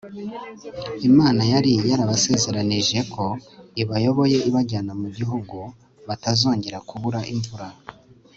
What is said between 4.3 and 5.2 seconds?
ibajyana mu